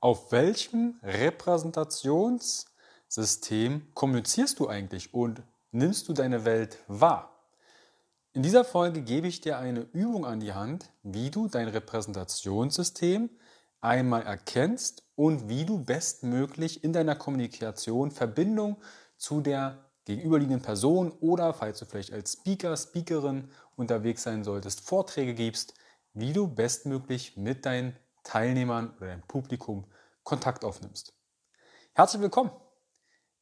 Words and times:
Auf 0.00 0.30
welchem 0.30 1.00
Repräsentationssystem 1.02 3.92
kommunizierst 3.94 4.60
du 4.60 4.68
eigentlich 4.68 5.12
und 5.12 5.42
nimmst 5.72 6.08
du 6.08 6.12
deine 6.12 6.44
Welt 6.44 6.78
wahr? 6.86 7.50
In 8.32 8.44
dieser 8.44 8.64
Folge 8.64 9.02
gebe 9.02 9.26
ich 9.26 9.40
dir 9.40 9.58
eine 9.58 9.80
Übung 9.92 10.24
an 10.24 10.38
die 10.38 10.52
Hand, 10.52 10.92
wie 11.02 11.30
du 11.30 11.48
dein 11.48 11.66
Repräsentationssystem 11.66 13.28
einmal 13.80 14.22
erkennst 14.22 15.02
und 15.16 15.48
wie 15.48 15.64
du 15.64 15.82
bestmöglich 15.82 16.84
in 16.84 16.92
deiner 16.92 17.16
Kommunikation 17.16 18.12
Verbindung 18.12 18.76
zu 19.16 19.40
der 19.40 19.84
gegenüberliegenden 20.04 20.62
Person 20.62 21.10
oder 21.18 21.52
falls 21.52 21.80
du 21.80 21.86
vielleicht 21.86 22.12
als 22.12 22.34
Speaker, 22.34 22.76
Speakerin 22.76 23.50
unterwegs 23.74 24.22
sein 24.22 24.44
solltest, 24.44 24.82
Vorträge 24.82 25.34
gibst, 25.34 25.74
wie 26.14 26.32
du 26.32 26.46
bestmöglich 26.46 27.36
mit 27.36 27.66
deinen 27.66 27.96
Teilnehmern 28.28 28.94
oder 28.98 29.06
deinem 29.06 29.22
Publikum 29.22 29.86
Kontakt 30.22 30.62
aufnimmst. 30.62 31.14
Herzlich 31.94 32.20
willkommen 32.20 32.50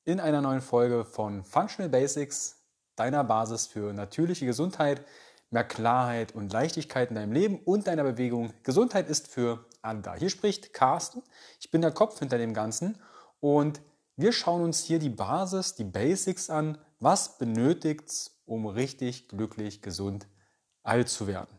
in 0.05 0.21
einer 0.21 0.41
neuen 0.41 0.61
Folge 0.61 1.05
von 1.05 1.43
Functional 1.43 1.89
Basics, 1.89 2.65
deiner 2.95 3.25
Basis 3.25 3.67
für 3.67 3.93
natürliche 3.93 4.47
Gesundheit, 4.47 5.05
mehr 5.51 5.65
Klarheit 5.65 6.37
und 6.37 6.53
Leichtigkeit 6.53 7.09
in 7.09 7.17
deinem 7.17 7.33
Leben 7.33 7.59
und 7.65 7.89
deiner 7.89 8.05
Bewegung. 8.05 8.53
Gesundheit 8.63 9.09
ist 9.09 9.27
für 9.27 9.67
alle 9.83 10.03
da. 10.03 10.15
Hier 10.15 10.31
spricht 10.31 10.73
Carsten. 10.73 11.21
Ich 11.59 11.73
bin 11.73 11.81
der 11.81 11.91
Kopf 11.91 12.21
hinter 12.21 12.39
dem 12.39 12.55
Ganzen 12.55 12.97
und 13.41 13.81
wir 14.15 14.33
schauen 14.33 14.63
uns 14.63 14.85
hier 14.85 15.01
die 15.01 15.11
Basis, 15.11 15.75
die 15.75 15.83
Basics 15.83 16.49
an. 16.49 16.79
Was 17.01 17.39
benötigt 17.39 18.07
es, 18.07 18.41
um 18.47 18.67
richtig 18.67 19.29
glücklich, 19.29 19.83
gesund 19.83 20.29
alt 20.85 21.09
zu 21.09 21.27
werden? 21.27 21.59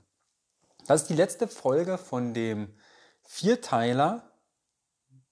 Das 0.85 1.01
ist 1.01 1.09
die 1.09 1.15
letzte 1.15 1.49
Folge 1.49 1.97
von 1.97 2.33
dem 2.33 2.73
Vierteiler, 3.29 4.31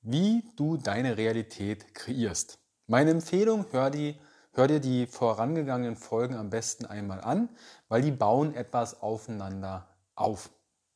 wie 0.02 0.44
du 0.58 0.76
deine 0.76 1.16
Realität 1.16 1.96
kreierst. 1.96 2.60
Meine 2.88 3.12
Empfehlung, 3.12 3.66
hör, 3.72 3.90
die, 3.90 4.20
hör 4.52 4.68
dir 4.68 4.82
die 4.82 5.08
vorangegangenen 5.08 5.96
Folgen 5.96 6.36
am 6.36 6.50
besten 6.50 6.86
einmal 6.86 7.22
an, 7.22 7.48
weil 7.88 8.02
die 8.02 8.12
bauen 8.12 8.54
etwas 8.54 9.02
aufeinander 9.02 9.88
auf. 10.14 10.50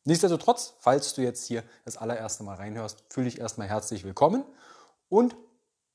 Nichtsdestotrotz, 0.04 0.76
falls 0.80 1.14
du 1.14 1.22
jetzt 1.22 1.46
hier 1.46 1.64
das 1.86 1.96
allererste 1.96 2.44
Mal 2.44 2.56
reinhörst, 2.56 3.06
fühle 3.10 3.30
dich 3.30 3.40
erstmal 3.40 3.70
herzlich 3.70 4.04
willkommen 4.04 4.44
und 5.08 5.38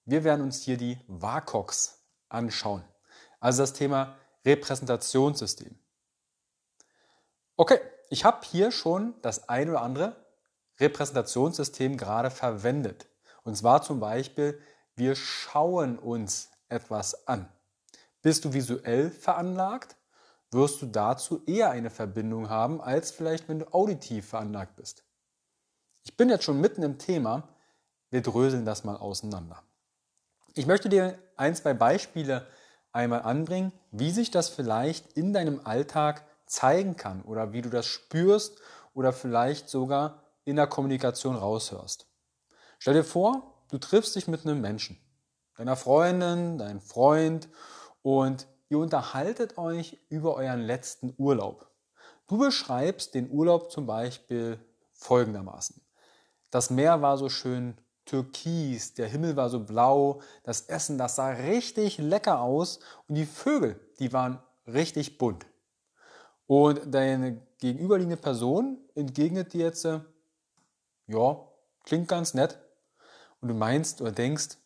wir 0.07 0.25
werden 0.25 0.41
uns 0.41 0.63
hier 0.63 0.79
die 0.79 0.99
WACOX 1.07 2.03
anschauen. 2.31 2.83
Also 3.41 3.63
das 3.63 3.75
Thema 3.75 4.17
Repräsentationssystem. 4.47 5.79
Okay, 7.57 7.79
ich 8.09 8.25
habe 8.25 8.45
hier 8.47 8.73
schon 8.73 9.15
das 9.21 9.51
ein 9.51 9.69
oder 9.69 9.83
andere 9.83 10.24
Repräsentationssystem 10.81 11.97
gerade 11.97 12.31
verwendet. 12.31 13.07
Und 13.43 13.57
zwar 13.57 13.83
zum 13.83 14.01
Beispiel, 14.01 14.61
wir 14.97 15.15
schauen 15.17 15.99
uns 15.99 16.51
etwas 16.69 17.27
an. 17.27 17.49
Bist 18.23 18.45
du 18.45 18.53
visuell 18.53 19.11
veranlagt, 19.11 19.97
wirst 20.51 20.81
du 20.81 20.87
dazu 20.87 21.43
eher 21.47 21.71
eine 21.71 21.91
Verbindung 21.91 22.49
haben, 22.49 22.81
als 22.81 23.11
vielleicht, 23.11 23.49
wenn 23.49 23.59
du 23.59 23.75
auditiv 23.75 24.29
veranlagt 24.29 24.77
bist. 24.77 25.05
Ich 26.05 26.17
bin 26.17 26.29
jetzt 26.29 26.45
schon 26.45 26.61
mitten 26.61 26.83
im 26.83 26.99
Thema, 26.99 27.49
wir 28.11 28.23
dröseln 28.23 28.65
das 28.65 28.85
mal 28.85 28.97
auseinander. 28.97 29.63
Ich 30.55 30.67
möchte 30.67 30.89
dir 30.89 31.19
ein, 31.37 31.57
zwei 31.57 31.75
Beispiele 31.75 32.47
einmal 32.93 33.23
anbringen, 33.23 33.73
wie 33.91 34.11
sich 34.11 34.31
das 34.31 34.49
vielleicht 34.49 35.15
in 35.15 35.33
deinem 35.33 35.61
Alltag 35.65 36.25
zeigen 36.47 36.97
kann 36.97 37.23
oder 37.23 37.53
wie 37.53 37.63
du 37.63 37.71
das 37.71 37.87
spürst 37.87 38.61
oder 38.95 39.13
vielleicht 39.13 39.69
sogar 39.69 40.24
in 40.45 40.57
der 40.57 40.67
Kommunikation 40.67 41.37
raushörst. 41.37 42.07
Stell 42.79 42.95
dir 42.95 43.05
vor, 43.05 43.65
du 43.71 43.79
triffst 43.79 44.15
dich 44.17 44.29
mit 44.29 44.45
einem 44.45 44.61
Menschen, 44.61 44.99
deiner 45.57 45.77
Freundin, 45.77 46.59
deinem 46.59 46.81
Freund 46.81 47.49
und 48.03 48.47
ihr 48.69 48.79
unterhaltet 48.79 49.59
euch 49.59 49.99
über 50.09 50.35
euren 50.35 50.61
letzten 50.61 51.15
Urlaub. 51.17 51.71
Du 52.27 52.39
beschreibst 52.39 53.15
den 53.15 53.31
Urlaub 53.31 53.71
zum 53.71 53.87
Beispiel 53.87 54.59
folgendermaßen. 54.93 55.81
Das 56.51 56.71
Meer 56.71 57.03
war 57.03 57.19
so 57.19 57.29
schön 57.29 57.77
türkis, 58.05 58.95
der 58.95 59.09
Himmel 59.09 59.37
war 59.37 59.49
so 59.49 59.61
blau, 59.61 60.21
das 60.43 60.63
Essen, 60.63 60.99
das 60.99 61.17
sah 61.17 61.31
richtig 61.31 61.99
lecker 61.99 62.41
aus 62.41 62.81
und 63.09 63.15
die 63.15 63.27
Vögel, 63.27 63.81
die 63.99 64.13
waren 64.13 64.43
richtig 64.67 65.19
bunt. 65.19 65.47
Und 66.47 66.95
deine 66.95 67.41
gegenüberliegende 67.59 68.19
Person 68.19 68.79
entgegnet 68.95 69.53
dir 69.53 69.67
jetzt, 69.67 69.87
ja, 71.07 71.49
klingt 71.85 72.09
ganz 72.09 72.35
nett. 72.35 72.59
Und 73.41 73.49
du 73.49 73.55
meinst 73.55 74.01
oder 74.01 74.13
denkst, 74.13 74.57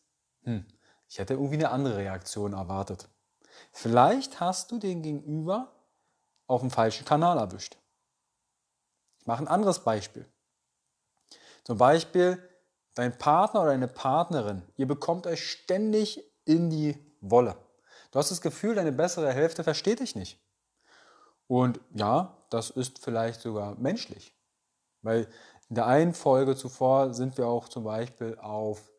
hm, 0.43 0.65
ich 1.07 1.19
hätte 1.19 1.33
irgendwie 1.33 1.55
eine 1.55 1.71
andere 1.71 1.97
Reaktion 1.97 2.53
erwartet. 2.53 3.09
Vielleicht 3.71 4.39
hast 4.39 4.71
du 4.71 4.79
den 4.79 5.01
Gegenüber 5.01 5.73
auf 6.47 6.61
dem 6.61 6.71
falschen 6.71 7.05
Kanal 7.05 7.37
erwischt. 7.37 7.77
Ich 9.19 9.27
mache 9.27 9.43
ein 9.43 9.47
anderes 9.47 9.83
Beispiel. 9.83 10.25
Zum 11.63 11.77
Beispiel 11.77 12.41
dein 12.95 13.17
Partner 13.17 13.61
oder 13.61 13.71
deine 13.71 13.87
Partnerin, 13.87 14.63
ihr 14.77 14.87
bekommt 14.87 15.27
euch 15.27 15.49
ständig 15.49 16.23
in 16.45 16.69
die 16.69 16.97
Wolle. 17.21 17.55
Du 18.11 18.19
hast 18.19 18.31
das 18.31 18.41
Gefühl, 18.41 18.75
deine 18.75 18.91
bessere 18.91 19.31
Hälfte 19.31 19.63
versteht 19.63 19.99
dich 19.99 20.15
nicht. 20.15 20.39
Und 21.47 21.79
ja, 21.93 22.37
das 22.49 22.69
ist 22.69 22.99
vielleicht 22.99 23.41
sogar 23.41 23.75
menschlich. 23.75 24.35
Weil 25.01 25.27
in 25.69 25.75
der 25.75 25.85
einen 25.85 26.13
Folge 26.13 26.55
zuvor 26.55 27.13
sind 27.13 27.37
wir 27.37 27.47
auch 27.47 27.69
zum 27.69 27.83
Beispiel 27.83 28.37
auf 28.39 28.91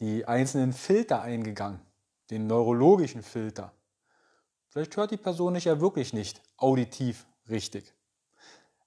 die 0.00 0.24
einzelnen 0.26 0.72
Filter 0.72 1.20
eingegangen, 1.22 1.80
den 2.30 2.46
neurologischen 2.46 3.22
Filter. 3.22 3.72
Vielleicht 4.68 4.96
hört 4.96 5.10
die 5.10 5.18
Person 5.18 5.52
nicht 5.52 5.64
ja 5.64 5.80
wirklich 5.80 6.12
nicht 6.14 6.42
auditiv 6.56 7.26
richtig. 7.48 7.94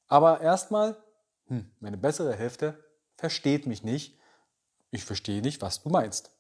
Aber 0.07 0.41
erstmal, 0.41 0.97
hm, 1.47 1.69
meine 1.79 1.97
bessere 1.97 2.35
Hälfte 2.35 2.83
versteht 3.15 3.67
mich 3.67 3.83
nicht. 3.83 4.19
Ich 4.89 5.05
verstehe 5.05 5.41
nicht, 5.41 5.61
was 5.61 5.83
du 5.83 5.89
meinst. 5.89 6.31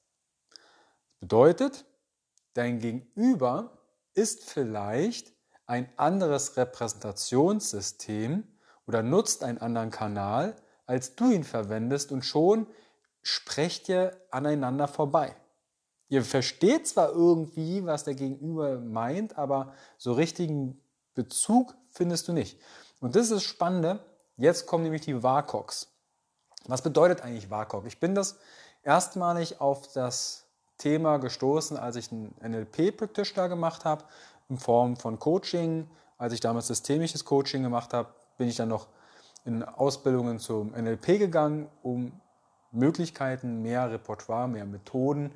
Das 0.49 1.19
bedeutet, 1.19 1.85
dein 2.53 2.79
Gegenüber 2.79 3.77
ist 4.15 4.43
vielleicht 4.43 5.33
ein 5.67 5.87
anderes 5.97 6.57
Repräsentationssystem 6.57 8.47
oder 8.87 9.03
nutzt 9.03 9.43
einen 9.43 9.59
anderen 9.59 9.91
Kanal, 9.91 10.55
als 10.89 11.13
du 11.13 11.29
ihn 11.29 11.43
verwendest 11.43 12.11
und 12.11 12.25
schon 12.25 12.65
sprecht 13.21 13.89
ihr 13.89 14.17
aneinander 14.31 14.87
vorbei. 14.87 15.35
Ihr 16.07 16.23
versteht 16.23 16.87
zwar 16.87 17.11
irgendwie, 17.11 17.85
was 17.85 18.05
der 18.05 18.15
Gegenüber 18.15 18.79
meint, 18.79 19.37
aber 19.37 19.73
so 19.99 20.13
richtigen 20.13 20.81
Bezug 21.13 21.75
findest 21.91 22.27
du 22.27 22.33
nicht. 22.33 22.59
Und 23.01 23.15
das 23.15 23.25
ist 23.25 23.33
das 23.33 23.43
Spannende. 23.43 23.99
Jetzt 24.35 24.65
kommen 24.65 24.83
nämlich 24.83 25.03
die 25.03 25.21
WACOX. 25.21 25.89
Was 26.65 26.81
bedeutet 26.81 27.21
eigentlich 27.21 27.51
WACOG? 27.51 27.85
Ich 27.85 27.99
bin 27.99 28.15
das 28.15 28.37
erstmalig 28.81 29.61
auf 29.61 29.93
das 29.93 30.47
Thema 30.79 31.17
gestoßen, 31.17 31.77
als 31.77 31.97
ich 31.97 32.11
einen 32.11 32.33
NLP-Practitioner 32.41 33.47
gemacht 33.47 33.85
habe, 33.85 34.05
in 34.49 34.57
Form 34.57 34.97
von 34.97 35.19
Coaching. 35.19 35.87
Als 36.17 36.33
ich 36.33 36.39
damals 36.39 36.65
systemisches 36.65 37.25
Coaching 37.25 37.61
gemacht 37.61 37.93
habe, 37.93 38.09
bin 38.39 38.47
ich 38.47 38.55
dann 38.55 38.69
noch 38.69 38.87
in 39.45 39.63
Ausbildungen 39.63 40.39
zum 40.39 40.71
NLP 40.71 41.19
gegangen, 41.19 41.69
um 41.81 42.19
Möglichkeiten, 42.71 43.61
mehr 43.61 43.91
Repertoire, 43.91 44.47
mehr 44.47 44.65
Methoden 44.65 45.31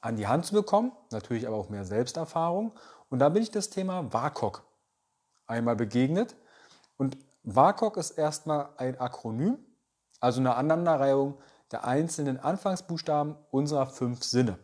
an 0.00 0.16
die 0.16 0.26
Hand 0.26 0.46
zu 0.46 0.54
bekommen, 0.54 0.92
natürlich 1.10 1.46
aber 1.46 1.56
auch 1.56 1.68
mehr 1.68 1.84
Selbsterfahrung. 1.84 2.72
Und 3.10 3.18
da 3.18 3.28
bin 3.28 3.42
ich 3.42 3.50
das 3.50 3.70
Thema 3.70 4.12
WACOG 4.12 4.62
einmal 5.46 5.76
begegnet. 5.76 6.36
Und 6.96 7.16
WACOG 7.42 7.96
ist 7.96 8.12
erstmal 8.12 8.68
ein 8.76 8.98
Akronym, 9.00 9.58
also 10.20 10.40
eine 10.40 10.54
Aneinanderreihung 10.54 11.38
der 11.72 11.84
einzelnen 11.84 12.38
Anfangsbuchstaben 12.38 13.36
unserer 13.50 13.86
fünf 13.86 14.22
Sinne. 14.22 14.58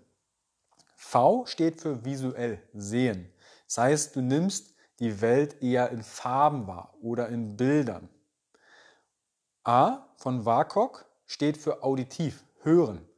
V 0.97 1.47
steht 1.47 1.81
für 1.81 2.05
visuell, 2.05 2.63
sehen. 2.75 3.33
Das 3.67 3.79
heißt, 3.79 4.17
du 4.17 4.21
nimmst 4.23 4.75
die 5.01 5.21
Welt 5.21 5.63
eher 5.63 5.91
in 5.91 6.03
Farben 6.03 6.67
wahr 6.67 6.95
oder 7.03 7.29
in 7.29 7.57
Bildern. 7.57 8.09
A 9.65 10.09
von 10.17 10.45
WAKOK 10.45 11.07
steht 11.25 11.57
für 11.57 11.85
auditiv, 11.85 12.45
hören. 12.63 13.09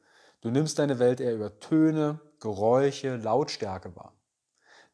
Du 0.43 0.50
nimmst 0.50 0.79
deine 0.79 0.99
Welt 0.99 1.20
eher 1.20 1.35
über 1.35 1.58
Töne, 1.58 2.20
Geräusche, 2.38 3.17
Lautstärke 3.17 3.96
wahr. 3.96 4.12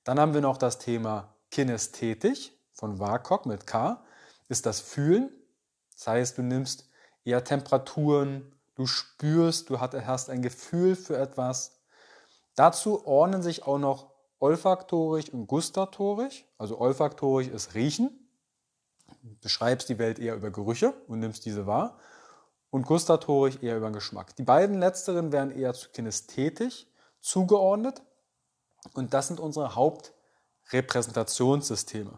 Dann 0.05 0.21
haben 0.21 0.33
wir 0.33 0.43
noch 0.43 0.59
das 0.59 0.79
Thema 0.79 1.35
Kinästhetisch 1.51 2.53
von 2.73 3.01
WAKOK 3.01 3.47
mit 3.47 3.67
K, 3.67 4.01
ist 4.49 4.65
das 4.65 4.81
Fühlen. 4.81 5.31
Das 5.93 6.07
heißt, 6.07 6.39
du 6.39 6.43
nimmst 6.43 6.89
eher 7.25 7.43
Temperaturen, 7.43 8.55
du 8.77 8.87
spürst, 8.87 9.71
du 9.71 9.81
hast 9.81 10.31
ein 10.31 10.43
Gefühl 10.43 10.95
für 10.95 11.19
etwas. 11.19 11.81
Dazu 12.55 13.05
ordnen 13.07 13.43
sich 13.43 13.67
auch 13.67 13.79
noch 13.79 14.13
olfaktorisch 14.39 15.31
und 15.31 15.49
gustatorisch. 15.49 16.45
Also 16.59 16.79
olfaktorisch 16.79 17.49
ist 17.49 17.75
Riechen, 17.75 18.20
beschreibst 19.41 19.89
die 19.89 19.99
Welt 19.99 20.19
eher 20.19 20.35
über 20.35 20.51
Gerüche 20.51 20.93
und 21.09 21.21
nimmst 21.21 21.47
diese 21.47 21.67
wahr. 21.67 21.97
und 22.71 22.87
gustatorisch 22.87 23.59
eher 23.63 23.77
über 23.77 23.89
den 23.89 23.95
Geschmack. 23.95 24.37
Die 24.37 24.45
beiden 24.45 24.79
letzteren 24.79 25.33
werden 25.33 25.51
eher 25.51 25.75
zu 25.75 25.91
kinästhetisch 25.91 26.87
zugeordnet 27.21 28.01
und 28.95 29.13
das 29.13 29.27
sind 29.27 29.41
unsere 29.41 29.75
Hauptrepräsentationssysteme. 29.75 32.13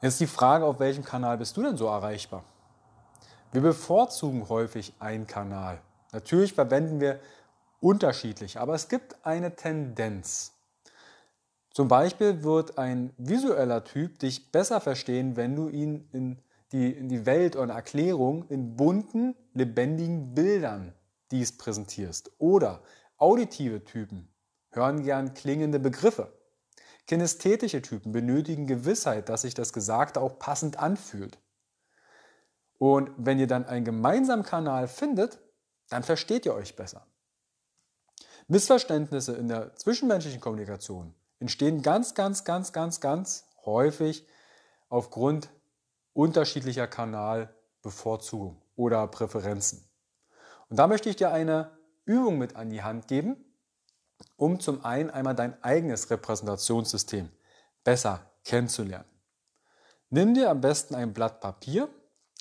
Jetzt 0.00 0.20
die 0.20 0.26
Frage, 0.26 0.64
auf 0.64 0.78
welchem 0.78 1.04
Kanal 1.04 1.36
bist 1.38 1.56
du 1.56 1.62
denn 1.62 1.76
so 1.76 1.86
erreichbar? 1.86 2.44
Wir 3.52 3.60
bevorzugen 3.60 4.48
häufig 4.48 4.94
einen 4.98 5.26
Kanal. 5.26 5.80
Natürlich 6.12 6.54
verwenden 6.54 7.00
wir 7.00 7.20
unterschiedlich, 7.80 8.58
aber 8.58 8.74
es 8.74 8.88
gibt 8.88 9.16
eine 9.24 9.56
Tendenz. 9.56 10.52
Zum 11.76 11.88
Beispiel 11.88 12.42
wird 12.42 12.78
ein 12.78 13.12
visueller 13.18 13.84
Typ 13.84 14.18
dich 14.18 14.50
besser 14.50 14.80
verstehen, 14.80 15.36
wenn 15.36 15.54
du 15.54 15.68
ihn 15.68 16.08
in 16.10 16.42
die, 16.72 16.90
in 16.90 17.10
die 17.10 17.26
Welt 17.26 17.54
oder 17.54 17.74
Erklärung 17.74 18.48
in 18.48 18.76
bunten, 18.76 19.36
lebendigen 19.52 20.34
Bildern 20.34 20.94
dies 21.30 21.58
präsentierst. 21.58 22.32
Oder 22.38 22.80
auditive 23.18 23.84
Typen 23.84 24.32
hören 24.70 25.02
gern 25.02 25.34
klingende 25.34 25.78
Begriffe. 25.78 26.32
Kinästhetische 27.06 27.82
Typen 27.82 28.10
benötigen 28.10 28.66
Gewissheit, 28.66 29.28
dass 29.28 29.42
sich 29.42 29.52
das 29.52 29.74
Gesagte 29.74 30.22
auch 30.22 30.38
passend 30.38 30.78
anfühlt. 30.78 31.36
Und 32.78 33.10
wenn 33.18 33.38
ihr 33.38 33.48
dann 33.48 33.66
einen 33.66 33.84
gemeinsamen 33.84 34.44
Kanal 34.46 34.88
findet, 34.88 35.40
dann 35.90 36.04
versteht 36.04 36.46
ihr 36.46 36.54
euch 36.54 36.74
besser. 36.74 37.06
Missverständnisse 38.48 39.36
in 39.36 39.48
der 39.48 39.76
zwischenmenschlichen 39.76 40.40
Kommunikation 40.40 41.14
entstehen 41.38 41.82
ganz, 41.82 42.14
ganz, 42.14 42.44
ganz, 42.44 42.72
ganz, 42.72 43.00
ganz 43.00 43.46
häufig 43.64 44.26
aufgrund 44.88 45.50
unterschiedlicher 46.12 46.86
Kanalbevorzugung 46.86 48.62
oder 48.76 49.06
Präferenzen. 49.08 49.88
Und 50.68 50.78
da 50.78 50.86
möchte 50.86 51.08
ich 51.08 51.16
dir 51.16 51.32
eine 51.32 51.76
Übung 52.04 52.38
mit 52.38 52.56
an 52.56 52.70
die 52.70 52.82
Hand 52.82 53.08
geben, 53.08 53.36
um 54.36 54.60
zum 54.60 54.84
einen 54.84 55.10
einmal 55.10 55.34
dein 55.34 55.62
eigenes 55.62 56.10
Repräsentationssystem 56.10 57.30
besser 57.84 58.30
kennenzulernen. 58.44 59.08
Nimm 60.08 60.34
dir 60.34 60.50
am 60.50 60.60
besten 60.60 60.94
ein 60.94 61.12
Blatt 61.12 61.40
Papier 61.40 61.88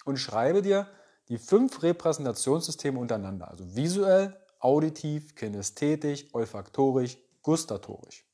und 0.06 0.18
schreibe 0.18 0.62
dir 0.62 0.88
die 1.30 1.38
fünf 1.38 1.82
Repräsentationssysteme 1.82 3.00
untereinander, 3.00 3.50
also 3.50 3.76
visuell, 3.76 4.40
auditiv, 4.60 5.36
kinästhetisch, 5.36 6.28
olfaktorisch, 6.34 7.18
gustatorisch. 7.42 8.25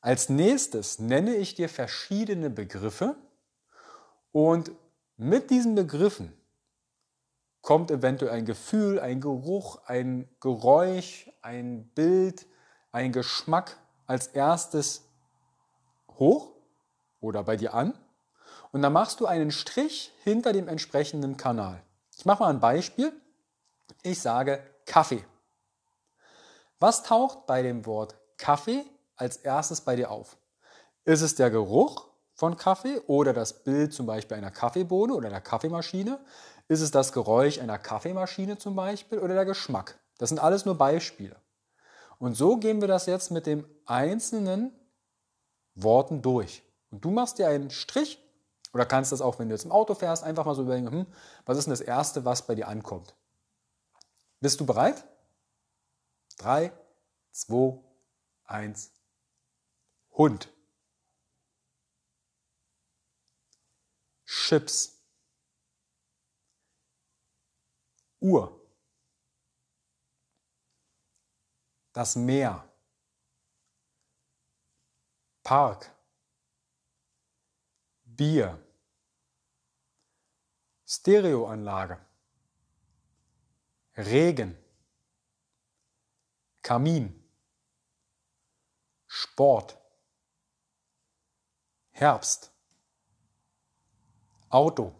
Als 0.00 0.28
nächstes 0.28 0.98
nenne 0.98 1.34
ich 1.34 1.54
dir 1.54 1.68
verschiedene 1.68 2.50
Begriffe 2.50 3.16
und 4.32 4.70
mit 5.16 5.50
diesen 5.50 5.74
Begriffen 5.74 6.32
kommt 7.62 7.90
eventuell 7.90 8.32
ein 8.32 8.44
Gefühl, 8.44 9.00
ein 9.00 9.20
Geruch, 9.20 9.80
ein 9.86 10.28
Geräusch, 10.40 11.30
ein 11.42 11.88
Bild, 11.88 12.46
ein 12.92 13.12
Geschmack 13.12 13.76
als 14.06 14.28
erstes 14.28 15.08
hoch 16.10 16.52
oder 17.20 17.42
bei 17.42 17.56
dir 17.56 17.74
an. 17.74 17.98
Und 18.70 18.82
dann 18.82 18.92
machst 18.92 19.20
du 19.20 19.26
einen 19.26 19.50
Strich 19.50 20.12
hinter 20.22 20.52
dem 20.52 20.68
entsprechenden 20.68 21.36
Kanal. 21.36 21.82
Ich 22.16 22.24
mache 22.24 22.42
mal 22.42 22.50
ein 22.50 22.60
Beispiel. 22.60 23.12
Ich 24.02 24.20
sage 24.20 24.62
Kaffee. 24.86 25.24
Was 26.78 27.02
taucht 27.02 27.46
bei 27.46 27.62
dem 27.62 27.86
Wort 27.86 28.16
Kaffee 28.36 28.84
als 29.18 29.36
erstes 29.38 29.82
bei 29.82 29.96
dir 29.96 30.10
auf? 30.10 30.36
Ist 31.04 31.22
es 31.22 31.34
der 31.34 31.50
Geruch 31.50 32.08
von 32.34 32.56
Kaffee 32.56 33.00
oder 33.06 33.32
das 33.32 33.64
Bild 33.64 33.92
zum 33.92 34.06
Beispiel 34.06 34.36
einer 34.36 34.50
Kaffeebohne 34.50 35.14
oder 35.14 35.28
einer 35.28 35.40
Kaffeemaschine? 35.40 36.20
Ist 36.68 36.80
es 36.80 36.90
das 36.90 37.12
Geräusch 37.12 37.58
einer 37.58 37.78
Kaffeemaschine 37.78 38.58
zum 38.58 38.76
Beispiel 38.76 39.18
oder 39.18 39.34
der 39.34 39.44
Geschmack? 39.44 39.98
Das 40.18 40.28
sind 40.28 40.38
alles 40.38 40.64
nur 40.64 40.76
Beispiele. 40.76 41.36
Und 42.18 42.34
so 42.34 42.56
gehen 42.56 42.80
wir 42.80 42.88
das 42.88 43.06
jetzt 43.06 43.30
mit 43.30 43.46
den 43.46 43.64
einzelnen 43.86 44.72
Worten 45.74 46.22
durch. 46.22 46.62
Und 46.90 47.04
du 47.04 47.10
machst 47.10 47.38
dir 47.38 47.48
einen 47.48 47.70
Strich 47.70 48.18
oder 48.74 48.84
kannst 48.84 49.12
das 49.12 49.20
auch, 49.20 49.38
wenn 49.38 49.48
du 49.48 49.54
jetzt 49.54 49.64
im 49.64 49.72
Auto 49.72 49.94
fährst, 49.94 50.24
einfach 50.24 50.44
mal 50.44 50.54
so 50.54 50.62
überlegen, 50.62 50.90
hm, 50.90 51.06
was 51.46 51.58
ist 51.58 51.64
denn 51.64 51.72
das 51.72 51.80
Erste, 51.80 52.24
was 52.24 52.46
bei 52.46 52.54
dir 52.54 52.68
ankommt? 52.68 53.14
Bist 54.40 54.60
du 54.60 54.66
bereit? 54.66 55.04
Drei, 56.36 56.72
zwei, 57.32 57.78
eins. 58.44 58.92
Hund. 60.18 60.48
Chips. 64.26 65.00
Uhr. 68.20 68.60
Das 71.92 72.16
Meer. 72.16 72.68
Park. 75.44 75.94
Bier. 78.04 78.58
Stereoanlage. 80.84 82.04
Regen. 83.96 84.56
Kamin. 86.62 87.14
Sport. 89.06 89.78
Herbst. 92.00 92.52
Auto. 94.50 94.94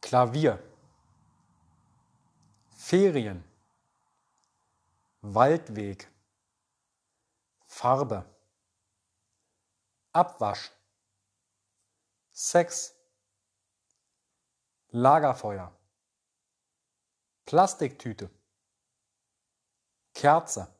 Klavier. 0.00 0.58
Ferien. 2.70 3.44
Waldweg. 5.20 6.10
Farbe. 7.66 8.24
Abwasch. 10.14 10.72
Sex. 12.32 12.94
Lagerfeuer. 14.92 15.70
Plastiktüte. 17.44 18.30
Kerze. 20.14 20.74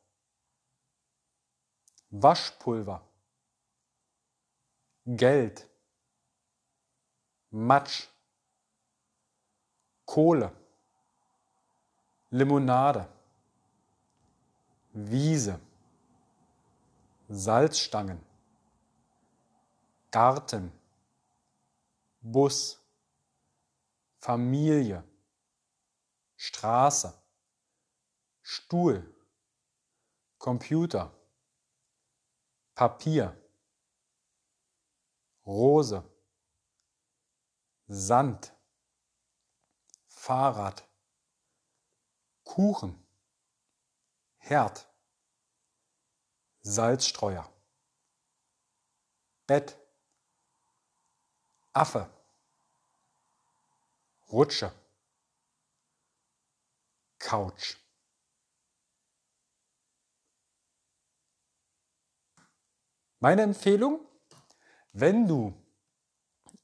Waschpulver. 2.09 3.12
Geld. 5.05 5.69
Matsch. 7.51 8.07
Kohle. 10.07 10.55
Limonade. 12.31 13.09
Wiese. 14.93 15.61
Salzstangen. 17.29 18.25
Garten. 20.13 20.71
Bus. 22.21 22.79
Familie. 24.21 25.03
Straße. 26.37 27.13
Stuhl. 28.43 29.13
Computer. 30.39 31.13
Papier. 32.75 33.42
Rose. 35.47 36.03
Sand. 37.89 38.53
Fahrrad. 40.09 40.85
Kuchen. 42.45 42.99
Herd. 44.39 44.87
Salzstreuer. 46.63 47.51
Bett. 49.47 49.77
Affe. 51.73 52.09
Rutsche. 54.31 54.73
Couch. 57.19 57.77
Meine 63.19 63.43
Empfehlung, 63.43 64.05
wenn 64.93 65.27
du 65.27 65.55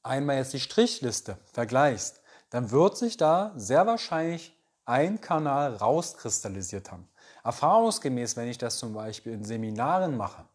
einmal 0.03 0.37
jetzt 0.37 0.53
die 0.53 0.59
Strichliste 0.59 1.37
vergleichst, 1.51 2.21
dann 2.49 2.71
wird 2.71 2.97
sich 2.97 3.17
da 3.17 3.53
sehr 3.55 3.85
wahrscheinlich 3.85 4.55
ein 4.85 5.21
Kanal 5.21 5.75
rauskristallisiert 5.75 6.91
haben. 6.91 7.07
Erfahrungsgemäß, 7.43 8.37
wenn 8.37 8.47
ich 8.47 8.57
das 8.57 8.79
zum 8.79 8.93
Beispiel 8.93 9.33
in 9.33 9.43
Seminaren 9.43 10.17
mache, 10.17 10.45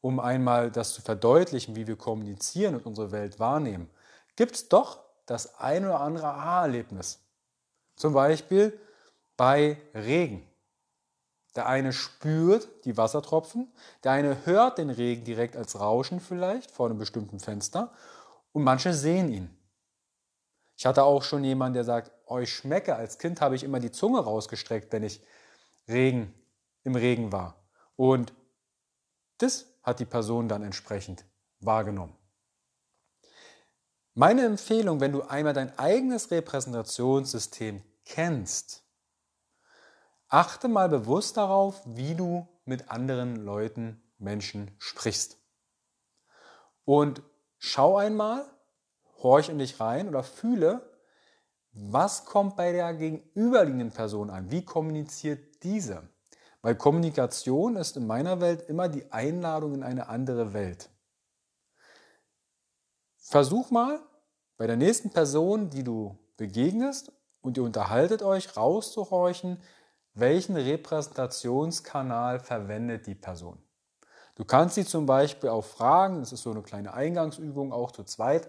um 0.00 0.20
einmal 0.20 0.70
das 0.70 0.94
zu 0.94 1.02
verdeutlichen, 1.02 1.76
wie 1.76 1.86
wir 1.86 1.96
kommunizieren 1.96 2.74
und 2.76 2.86
unsere 2.86 3.12
Welt 3.12 3.38
wahrnehmen, 3.38 3.90
gibt 4.36 4.54
es 4.54 4.68
doch 4.68 5.00
das 5.26 5.58
ein 5.58 5.84
oder 5.84 6.00
andere 6.00 6.26
Aha-Erlebnis. 6.26 7.20
Zum 7.96 8.12
Beispiel 8.12 8.78
bei 9.36 9.78
Regen. 9.94 10.46
Der 11.54 11.66
eine 11.66 11.92
spürt 11.92 12.68
die 12.84 12.96
Wassertropfen, 12.96 13.72
der 14.02 14.12
eine 14.12 14.44
hört 14.44 14.78
den 14.78 14.90
Regen 14.90 15.24
direkt 15.24 15.56
als 15.56 15.78
Rauschen 15.78 16.20
vielleicht 16.20 16.70
vor 16.70 16.86
einem 16.86 16.98
bestimmten 16.98 17.38
Fenster 17.38 17.92
und 18.52 18.64
manche 18.64 18.92
sehen 18.92 19.30
ihn. 19.30 19.56
Ich 20.76 20.86
hatte 20.86 21.04
auch 21.04 21.22
schon 21.22 21.44
jemanden, 21.44 21.74
der 21.74 21.84
sagt, 21.84 22.10
oh, 22.26 22.44
schmecke. 22.44 22.96
Als 22.96 23.18
Kind 23.18 23.40
habe 23.40 23.54
ich 23.54 23.62
immer 23.62 23.80
die 23.80 23.92
Zunge 23.92 24.20
rausgestreckt, 24.20 24.92
wenn 24.92 25.04
ich 25.04 25.22
Regen, 25.88 26.34
im 26.82 26.96
Regen 26.96 27.32
war. 27.32 27.64
Und 27.96 28.32
das 29.38 29.66
hat 29.82 30.00
die 30.00 30.04
Person 30.04 30.48
dann 30.48 30.62
entsprechend 30.62 31.24
wahrgenommen. 31.60 32.16
Meine 34.14 34.44
Empfehlung, 34.44 35.00
wenn 35.00 35.12
du 35.12 35.22
einmal 35.22 35.54
dein 35.54 35.76
eigenes 35.78 36.30
Repräsentationssystem 36.30 37.82
kennst, 38.04 38.83
achte 40.34 40.66
mal 40.66 40.88
bewusst 40.88 41.36
darauf, 41.36 41.80
wie 41.86 42.16
du 42.16 42.48
mit 42.64 42.90
anderen 42.90 43.36
Leuten, 43.36 44.02
Menschen 44.18 44.74
sprichst. 44.78 45.38
Und 46.84 47.22
schau 47.58 47.98
einmal, 47.98 48.44
horch 49.22 49.48
in 49.48 49.60
dich 49.60 49.78
rein 49.78 50.08
oder 50.08 50.24
fühle, 50.24 50.90
was 51.70 52.24
kommt 52.24 52.56
bei 52.56 52.72
der 52.72 52.94
gegenüberliegenden 52.94 53.92
Person 53.92 54.28
an? 54.28 54.50
Wie 54.50 54.64
kommuniziert 54.64 55.62
diese? 55.62 56.08
Weil 56.62 56.74
Kommunikation 56.74 57.76
ist 57.76 57.96
in 57.96 58.08
meiner 58.08 58.40
Welt 58.40 58.62
immer 58.68 58.88
die 58.88 59.12
Einladung 59.12 59.74
in 59.74 59.82
eine 59.84 60.08
andere 60.08 60.52
Welt. 60.52 60.90
Versuch 63.18 63.70
mal 63.70 64.00
bei 64.56 64.66
der 64.66 64.76
nächsten 64.76 65.10
Person, 65.10 65.70
die 65.70 65.84
du 65.84 66.18
begegnest 66.36 67.12
und 67.40 67.56
ihr 67.56 67.62
unterhaltet 67.62 68.22
euch, 68.22 68.56
rauszuhorchen, 68.56 69.62
welchen 70.14 70.56
Repräsentationskanal 70.56 72.40
verwendet 72.40 73.06
die 73.06 73.14
Person. 73.14 73.58
Du 74.36 74.44
kannst 74.44 74.76
sie 74.76 74.84
zum 74.84 75.06
Beispiel 75.06 75.50
auch 75.50 75.64
fragen, 75.64 76.20
das 76.20 76.32
ist 76.32 76.42
so 76.42 76.50
eine 76.50 76.62
kleine 76.62 76.94
Eingangsübung, 76.94 77.72
auch 77.72 77.92
zu 77.92 78.04
zweit, 78.04 78.48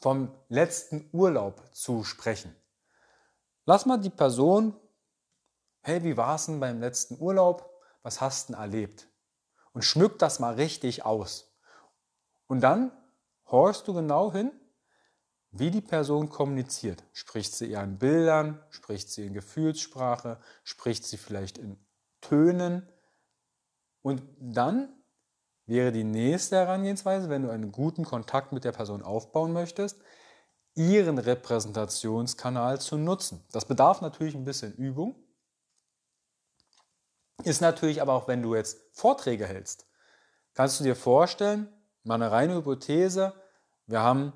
vom 0.00 0.34
letzten 0.48 1.08
Urlaub 1.12 1.62
zu 1.72 2.04
sprechen. 2.04 2.54
Lass 3.66 3.84
mal 3.84 3.98
die 3.98 4.10
Person, 4.10 4.74
hey, 5.82 6.02
wie 6.02 6.16
war 6.16 6.36
es 6.36 6.46
denn 6.46 6.60
beim 6.60 6.80
letzten 6.80 7.20
Urlaub? 7.20 7.70
Was 8.02 8.20
hast 8.20 8.48
du 8.48 8.52
denn 8.52 8.60
erlebt? 8.60 9.08
Und 9.72 9.82
schmück 9.82 10.18
das 10.18 10.40
mal 10.40 10.54
richtig 10.54 11.04
aus. 11.04 11.54
Und 12.46 12.60
dann 12.60 12.90
horchst 13.46 13.86
du 13.86 13.94
genau 13.94 14.32
hin, 14.32 14.50
wie 15.52 15.70
die 15.70 15.80
Person 15.80 16.28
kommuniziert. 16.28 17.02
Spricht 17.12 17.54
sie 17.54 17.70
eher 17.70 17.82
in 17.82 17.98
Bildern, 17.98 18.62
spricht 18.70 19.10
sie 19.10 19.26
in 19.26 19.34
Gefühlssprache, 19.34 20.38
spricht 20.62 21.04
sie 21.04 21.16
vielleicht 21.16 21.58
in 21.58 21.78
Tönen. 22.20 22.88
Und 24.02 24.22
dann 24.38 24.88
wäre 25.66 25.92
die 25.92 26.04
nächste 26.04 26.56
Herangehensweise, 26.56 27.28
wenn 27.28 27.42
du 27.42 27.50
einen 27.50 27.72
guten 27.72 28.04
Kontakt 28.04 28.52
mit 28.52 28.64
der 28.64 28.72
Person 28.72 29.02
aufbauen 29.02 29.52
möchtest, 29.52 30.00
ihren 30.74 31.18
Repräsentationskanal 31.18 32.80
zu 32.80 32.96
nutzen. 32.96 33.44
Das 33.52 33.66
bedarf 33.66 34.00
natürlich 34.00 34.34
ein 34.34 34.44
bisschen 34.44 34.74
Übung. 34.74 35.16
Ist 37.44 37.60
natürlich 37.60 38.02
aber 38.02 38.14
auch, 38.14 38.28
wenn 38.28 38.42
du 38.42 38.54
jetzt 38.54 38.78
Vorträge 38.92 39.46
hältst, 39.46 39.86
kannst 40.54 40.78
du 40.78 40.84
dir 40.84 40.96
vorstellen, 40.96 41.68
mal 42.02 42.14
eine 42.16 42.30
reine 42.30 42.54
Hypothese, 42.54 43.32
wir 43.86 44.00
haben 44.00 44.32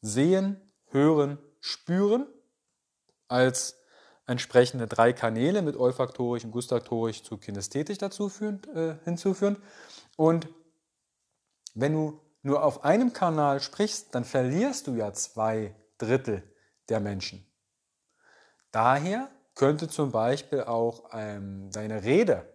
Sehen, 0.00 0.60
Hören, 0.90 1.38
Spüren 1.60 2.26
als 3.28 3.78
entsprechende 4.26 4.86
drei 4.86 5.12
Kanäle 5.12 5.62
mit 5.62 5.76
olfaktorisch 5.76 6.44
und 6.44 6.50
gustatorisch 6.50 7.22
zu 7.22 7.38
kinästhetisch 7.38 7.98
dazu 7.98 8.28
führen, 8.28 8.62
äh, 8.74 8.96
hinzuführen. 9.04 9.56
Und 10.16 10.48
wenn 11.74 11.92
du 11.94 12.20
nur 12.42 12.62
auf 12.62 12.84
einem 12.84 13.12
Kanal 13.12 13.60
sprichst, 13.60 14.14
dann 14.14 14.24
verlierst 14.24 14.86
du 14.86 14.94
ja 14.94 15.12
zwei 15.12 15.74
Drittel 15.96 16.42
der 16.88 17.00
Menschen. 17.00 17.46
Daher 18.70 19.30
könnte 19.54 19.88
zum 19.88 20.12
Beispiel 20.12 20.62
auch 20.62 21.10
ähm, 21.12 21.70
deine 21.72 22.04
Rede, 22.04 22.54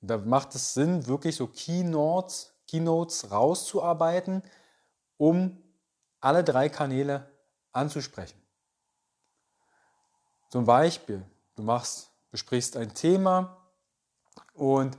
da 0.00 0.18
macht 0.18 0.54
es 0.54 0.74
Sinn, 0.74 1.06
wirklich 1.06 1.36
so 1.36 1.46
Keynotes, 1.46 2.54
Keynotes 2.66 3.30
rauszuarbeiten, 3.30 4.42
um 5.18 5.62
alle 6.20 6.44
drei 6.44 6.68
Kanäle 6.68 7.30
anzusprechen. 7.72 8.40
Zum 10.50 10.64
Beispiel, 10.64 11.24
du 11.54 11.62
machst, 11.62 12.10
besprichst 12.30 12.76
ein 12.76 12.94
Thema 12.94 13.72
und 14.54 14.98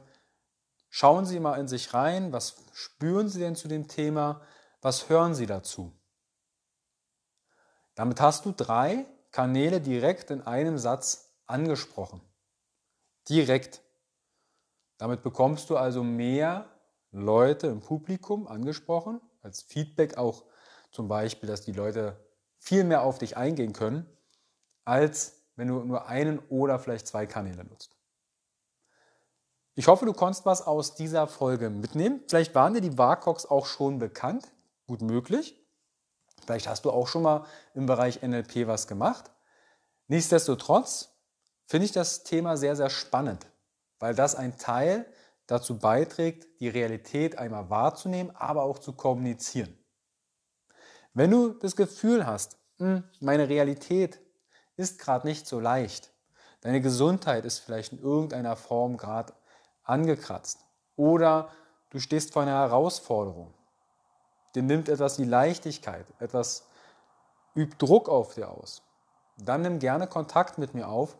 schauen 0.89 1.25
Sie 1.25 1.39
mal 1.39 1.59
in 1.59 1.67
sich 1.67 1.93
rein, 1.93 2.31
was 2.31 2.55
spüren 2.73 3.29
Sie 3.29 3.39
denn 3.39 3.55
zu 3.55 3.67
dem 3.67 3.87
Thema, 3.87 4.41
was 4.81 5.09
hören 5.09 5.35
Sie 5.35 5.45
dazu. 5.45 5.93
Damit 7.95 8.21
hast 8.21 8.45
du 8.45 8.51
drei 8.51 9.05
Kanäle 9.31 9.81
direkt 9.81 10.31
in 10.31 10.41
einem 10.41 10.77
Satz 10.77 11.33
angesprochen. 11.45 12.21
Direkt. 13.29 13.81
Damit 14.97 15.23
bekommst 15.23 15.69
du 15.69 15.77
also 15.77 16.03
mehr 16.03 16.69
Leute 17.11 17.67
im 17.67 17.81
Publikum 17.81 18.47
angesprochen, 18.47 19.19
als 19.41 19.61
Feedback 19.63 20.17
auch 20.17 20.45
zum 20.91 21.07
Beispiel, 21.07 21.47
dass 21.47 21.61
die 21.61 21.71
Leute 21.71 22.17
viel 22.57 22.83
mehr 22.83 23.03
auf 23.03 23.17
dich 23.17 23.37
eingehen 23.37 23.73
können, 23.73 24.05
als 24.85 25.41
wenn 25.55 25.67
du 25.67 25.83
nur 25.83 26.07
einen 26.07 26.39
oder 26.49 26.79
vielleicht 26.79 27.07
zwei 27.07 27.25
Kanäle 27.25 27.63
nutzt. 27.63 27.95
Ich 29.73 29.87
hoffe, 29.87 30.05
du 30.05 30.13
konntest 30.13 30.45
was 30.45 30.67
aus 30.67 30.95
dieser 30.95 31.27
Folge 31.27 31.69
mitnehmen. 31.69 32.21
Vielleicht 32.27 32.53
waren 32.53 32.73
dir 32.73 32.81
die 32.81 32.97
WACOX 32.97 33.45
auch 33.45 33.65
schon 33.65 33.99
bekannt, 33.99 34.51
gut 34.85 35.01
möglich. 35.01 35.57
Vielleicht 36.45 36.67
hast 36.67 36.85
du 36.85 36.91
auch 36.91 37.07
schon 37.07 37.23
mal 37.23 37.45
im 37.73 37.85
Bereich 37.85 38.21
NLP 38.21 38.67
was 38.67 38.87
gemacht. 38.87 39.31
Nichtsdestotrotz 40.07 41.09
finde 41.67 41.85
ich 41.85 41.93
das 41.93 42.23
Thema 42.23 42.57
sehr, 42.57 42.75
sehr 42.75 42.89
spannend, 42.89 43.47
weil 43.99 44.13
das 44.13 44.35
ein 44.35 44.57
Teil 44.57 45.05
dazu 45.47 45.77
beiträgt, 45.77 46.59
die 46.59 46.67
Realität 46.67 47.37
einmal 47.37 47.69
wahrzunehmen, 47.69 48.35
aber 48.35 48.63
auch 48.63 48.79
zu 48.79 48.93
kommunizieren. 48.93 49.77
Wenn 51.13 51.31
du 51.31 51.49
das 51.49 51.75
Gefühl 51.75 52.25
hast, 52.25 52.57
hm, 52.77 53.03
meine 53.19 53.49
Realität 53.49 54.21
ist 54.77 54.99
gerade 54.99 55.27
nicht 55.27 55.45
so 55.45 55.59
leicht, 55.59 56.11
deine 56.61 56.79
Gesundheit 56.79 57.43
ist 57.43 57.59
vielleicht 57.59 57.91
in 57.91 57.99
irgendeiner 57.99 58.55
Form 58.55 58.95
gerade 58.95 59.33
angekratzt 59.83 60.65
oder 60.95 61.49
du 61.89 61.99
stehst 61.99 62.31
vor 62.31 62.43
einer 62.43 62.59
Herausforderung, 62.59 63.53
dir 64.55 64.63
nimmt 64.63 64.87
etwas 64.87 65.17
die 65.17 65.25
Leichtigkeit, 65.25 66.05
etwas 66.19 66.65
übt 67.55 67.75
Druck 67.77 68.07
auf 68.07 68.35
dir 68.35 68.49
aus, 68.49 68.81
dann 69.37 69.63
nimm 69.63 69.79
gerne 69.79 70.07
Kontakt 70.07 70.57
mit 70.57 70.73
mir 70.73 70.87
auf 70.87 71.17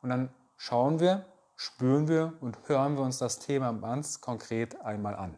und 0.00 0.08
dann 0.08 0.30
schauen 0.56 1.00
wir, 1.00 1.26
spüren 1.54 2.08
wir 2.08 2.32
und 2.40 2.56
hören 2.66 2.96
wir 2.96 3.02
uns 3.02 3.18
das 3.18 3.40
Thema 3.40 3.74
ganz 3.74 4.22
konkret 4.22 4.80
einmal 4.80 5.14
an. 5.14 5.36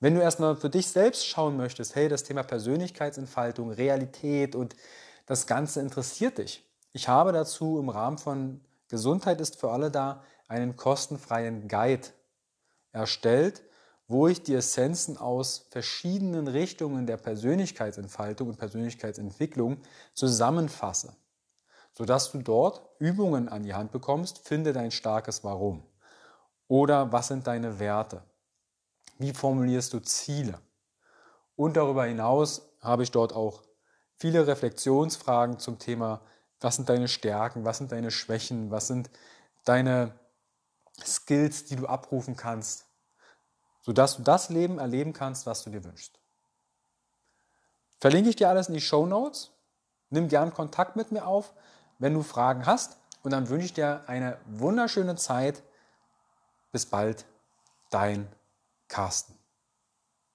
Wenn 0.00 0.14
du 0.14 0.20
erstmal 0.20 0.54
für 0.54 0.70
dich 0.70 0.86
selbst 0.88 1.26
schauen 1.26 1.56
möchtest, 1.56 1.96
hey, 1.96 2.08
das 2.08 2.22
Thema 2.22 2.44
Persönlichkeitsentfaltung, 2.44 3.72
Realität 3.72 4.54
und 4.54 4.76
das 5.26 5.46
Ganze 5.46 5.80
interessiert 5.80 6.38
dich. 6.38 6.64
Ich 6.92 7.08
habe 7.08 7.32
dazu 7.32 7.78
im 7.80 7.88
Rahmen 7.88 8.18
von 8.18 8.60
Gesundheit 8.88 9.40
ist 9.40 9.58
für 9.58 9.70
alle 9.70 9.90
da 9.90 10.22
einen 10.46 10.76
kostenfreien 10.76 11.68
Guide 11.68 12.08
erstellt, 12.92 13.62
wo 14.06 14.28
ich 14.28 14.42
die 14.42 14.54
Essenzen 14.54 15.18
aus 15.18 15.66
verschiedenen 15.70 16.46
Richtungen 16.46 17.06
der 17.06 17.18
Persönlichkeitsentfaltung 17.18 18.48
und 18.48 18.58
Persönlichkeitsentwicklung 18.58 19.82
zusammenfasse, 20.14 21.14
sodass 21.92 22.32
du 22.32 22.38
dort 22.38 22.88
Übungen 22.98 23.48
an 23.48 23.64
die 23.64 23.74
Hand 23.74 23.92
bekommst, 23.92 24.38
finde 24.46 24.72
dein 24.72 24.92
starkes 24.92 25.44
Warum 25.44 25.82
oder 26.68 27.12
was 27.12 27.28
sind 27.28 27.46
deine 27.46 27.78
Werte. 27.78 28.22
Wie 29.18 29.32
formulierst 29.32 29.92
du 29.92 30.00
Ziele? 30.00 30.60
Und 31.56 31.76
darüber 31.76 32.04
hinaus 32.04 32.62
habe 32.80 33.02
ich 33.02 33.10
dort 33.10 33.32
auch 33.32 33.62
viele 34.16 34.46
Reflexionsfragen 34.46 35.58
zum 35.58 35.78
Thema, 35.78 36.22
was 36.60 36.76
sind 36.76 36.88
deine 36.88 37.08
Stärken, 37.08 37.64
was 37.64 37.78
sind 37.78 37.92
deine 37.92 38.10
Schwächen, 38.10 38.70
was 38.70 38.86
sind 38.86 39.10
deine 39.64 40.18
Skills, 41.04 41.64
die 41.64 41.76
du 41.76 41.86
abrufen 41.86 42.36
kannst, 42.36 42.86
sodass 43.82 44.16
du 44.16 44.22
das 44.22 44.50
Leben 44.50 44.78
erleben 44.78 45.12
kannst, 45.12 45.46
was 45.46 45.64
du 45.64 45.70
dir 45.70 45.84
wünschst. 45.84 46.18
Verlinke 48.00 48.30
ich 48.30 48.36
dir 48.36 48.48
alles 48.48 48.68
in 48.68 48.74
die 48.74 48.80
Show 48.80 49.06
Notes. 49.06 49.50
Nimm 50.10 50.28
gern 50.28 50.54
Kontakt 50.54 50.96
mit 50.96 51.10
mir 51.10 51.26
auf, 51.26 51.52
wenn 51.98 52.14
du 52.14 52.22
Fragen 52.22 52.66
hast. 52.66 52.96
Und 53.22 53.32
dann 53.32 53.48
wünsche 53.48 53.66
ich 53.66 53.72
dir 53.72 54.04
eine 54.06 54.38
wunderschöne 54.46 55.16
Zeit. 55.16 55.62
Bis 56.70 56.86
bald, 56.86 57.26
dein 57.90 58.28
Carsten. 58.88 59.37